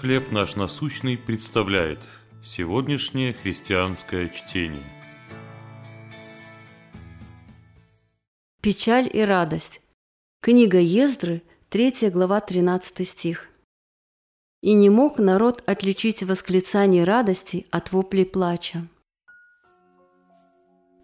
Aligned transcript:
«Хлеб 0.00 0.32
наш 0.32 0.56
насущный» 0.56 1.16
представляет 1.16 2.00
сегодняшнее 2.42 3.32
христианское 3.32 4.28
чтение. 4.28 4.82
Печаль 8.60 9.08
и 9.10 9.20
радость. 9.20 9.80
Книга 10.42 10.78
Ездры, 10.78 11.42
3 11.70 12.10
глава, 12.10 12.40
13 12.40 13.06
стих. 13.06 13.48
«И 14.62 14.74
не 14.74 14.90
мог 14.90 15.18
народ 15.18 15.62
отличить 15.64 16.24
восклицание 16.24 17.04
радости 17.04 17.66
от 17.70 17.92
воплей 17.92 18.26
плача». 18.26 18.86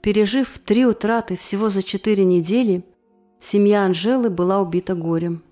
Пережив 0.02 0.58
три 0.58 0.84
утраты 0.84 1.36
всего 1.36 1.68
за 1.68 1.82
четыре 1.82 2.24
недели, 2.24 2.84
семья 3.38 3.84
Анжелы 3.84 4.30
была 4.30 4.60
убита 4.60 4.94
горем. 4.94 5.42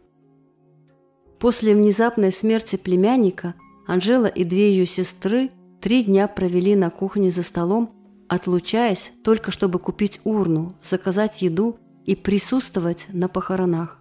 После 1.39 1.75
внезапной 1.75 2.33
смерти 2.33 2.77
племянника 2.77 3.55
Анжела 3.87 4.27
и 4.27 4.45
две 4.45 4.71
ее 4.71 4.87
сестры 4.87 5.51
три 5.81 6.03
дня 6.03 6.27
провели 6.29 6.75
на 6.75 6.91
кухне 6.91 7.31
за 7.31 7.43
столом, 7.43 7.93
отлучаясь 8.29 9.13
только 9.25 9.51
чтобы 9.51 9.79
купить 9.79 10.21
урну, 10.25 10.77
заказать 10.83 11.41
еду 11.43 11.79
и 12.05 12.17
присутствовать 12.17 13.07
на 13.13 13.29
похоронах. 13.29 13.99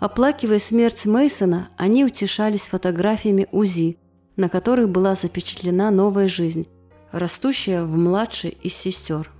Оплакивая 0.00 0.58
смерть 0.58 1.04
Мейсона, 1.04 1.68
они 1.76 2.04
утешались 2.04 2.68
фотографиями 2.68 3.46
УЗИ, 3.52 3.98
на 4.36 4.48
которых 4.48 4.88
была 4.88 5.14
запечатлена 5.14 5.90
новая 5.90 6.26
жизнь, 6.26 6.66
растущая 7.12 7.84
в 7.84 7.94
младшей 7.96 8.56
из 8.62 8.74
сестер. 8.74 9.30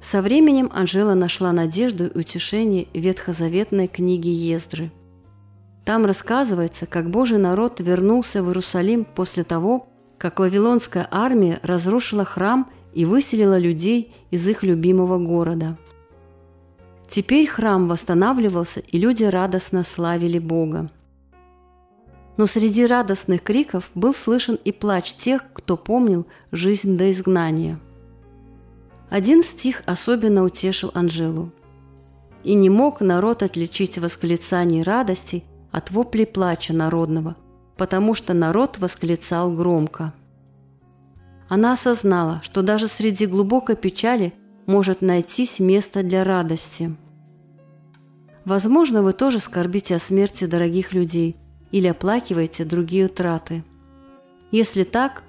Со 0.00 0.22
временем 0.22 0.70
Анжела 0.72 1.14
нашла 1.14 1.52
надежду 1.52 2.06
и 2.06 2.18
утешение 2.18 2.86
в 2.94 2.98
ветхозаветной 2.98 3.88
книге 3.88 4.32
Ездры. 4.32 4.92
Там 5.90 6.06
рассказывается, 6.06 6.86
как 6.86 7.10
Божий 7.10 7.38
народ 7.38 7.80
вернулся 7.80 8.44
в 8.44 8.46
Иерусалим 8.46 9.04
после 9.04 9.42
того, 9.42 9.88
как 10.18 10.38
Вавилонская 10.38 11.08
армия 11.10 11.58
разрушила 11.64 12.24
храм 12.24 12.70
и 12.94 13.04
выселила 13.04 13.58
людей 13.58 14.14
из 14.30 14.48
их 14.48 14.62
любимого 14.62 15.18
города. 15.18 15.76
Теперь 17.08 17.48
храм 17.48 17.88
восстанавливался, 17.88 18.78
и 18.78 19.00
люди 19.00 19.24
радостно 19.24 19.82
славили 19.82 20.38
Бога. 20.38 20.92
Но 22.36 22.46
среди 22.46 22.86
радостных 22.86 23.42
криков 23.42 23.90
был 23.96 24.14
слышен 24.14 24.60
и 24.64 24.70
плач 24.70 25.12
тех, 25.14 25.42
кто 25.52 25.76
помнил 25.76 26.24
жизнь 26.52 26.96
до 26.96 27.10
изгнания. 27.10 27.80
Один 29.08 29.42
стих 29.42 29.82
особенно 29.86 30.44
утешил 30.44 30.92
Анжелу. 30.94 31.50
«И 32.44 32.54
не 32.54 32.70
мог 32.70 33.00
народ 33.00 33.42
отличить 33.42 33.98
восклицаний 33.98 34.84
радости 34.84 35.42
от 35.72 35.90
воплей 35.90 36.26
плача 36.26 36.72
народного, 36.72 37.36
потому 37.76 38.14
что 38.14 38.34
народ 38.34 38.78
восклицал 38.78 39.52
громко». 39.52 40.12
Она 41.48 41.72
осознала, 41.72 42.40
что 42.42 42.62
даже 42.62 42.86
среди 42.86 43.26
глубокой 43.26 43.76
печали 43.76 44.32
может 44.66 45.02
найтись 45.02 45.58
место 45.58 46.02
для 46.02 46.22
радости. 46.22 46.94
Возможно, 48.44 49.02
вы 49.02 49.12
тоже 49.12 49.40
скорбите 49.40 49.96
о 49.96 49.98
смерти 49.98 50.46
дорогих 50.46 50.92
людей– 50.92 51.36
или 51.70 51.88
оплакиваете 51.88 52.64
другие 52.64 53.06
утраты. 53.06 53.62
Если 54.50 54.84
так, 54.84 55.22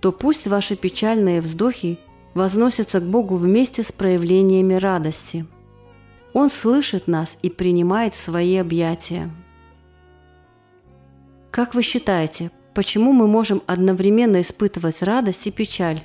то 0.00 0.12
пусть 0.12 0.46
ваши 0.46 0.76
печальные 0.76 1.40
вздохи 1.40 1.98
возносятся 2.34 3.00
к 3.00 3.04
Богу 3.04 3.36
вместе 3.36 3.82
с 3.82 3.92
проявлениями 3.92 4.74
радости. 4.74 5.46
Он 6.32 6.50
слышит 6.50 7.06
нас 7.08 7.38
и 7.42 7.50
принимает 7.50 8.14
свои 8.14 8.56
объятия. 8.56 9.30
Как 11.50 11.74
вы 11.74 11.82
считаете, 11.82 12.52
почему 12.74 13.12
мы 13.12 13.26
можем 13.26 13.60
одновременно 13.66 14.40
испытывать 14.40 15.02
радость 15.02 15.48
и 15.48 15.50
печаль? 15.50 16.04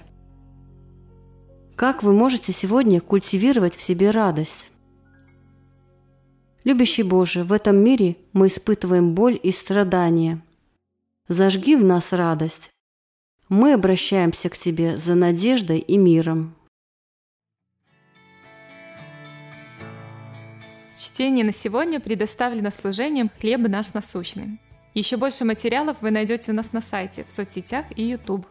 Как 1.75 2.01
вы 2.01 2.13
можете 2.13 2.51
сегодня 2.51 2.99
культивировать 2.99 3.75
в 3.75 3.81
себе 3.81 4.09
радость? 4.09 4.69
Любящий 6.63 7.03
Боже, 7.03 7.43
в 7.43 7.53
этом 7.53 7.77
мире 7.77 8.15
мы 8.33 8.47
испытываем 8.47 9.13
боль 9.13 9.39
и 9.41 9.51
страдания. 9.51 10.41
Зажги 11.27 11.75
в 11.75 11.83
нас 11.83 12.11
радость. 12.11 12.71
Мы 13.47 13.73
обращаемся 13.73 14.49
к 14.49 14.57
Тебе 14.57 14.97
за 14.97 15.13
надеждой 15.13 15.77
и 15.77 15.97
миром. 15.97 16.55
Чтение 20.97 21.45
на 21.45 21.53
сегодня 21.53 21.99
предоставлено 21.99 22.71
служением 22.71 23.29
«Хлеб 23.39 23.67
наш 23.67 23.93
насущный». 23.93 24.59
Еще 24.95 25.17
больше 25.17 25.43
материалов 25.43 25.97
вы 25.99 26.09
найдете 26.09 26.51
у 26.51 26.55
нас 26.55 26.71
на 26.71 26.81
сайте, 26.81 27.25
в 27.25 27.31
соцсетях 27.31 27.85
и 27.97 28.01
YouTube. 28.01 28.47